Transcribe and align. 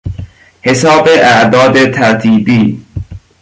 حساب 0.61 1.07
اعداد 1.23 1.91
ترتیبی 1.91 2.85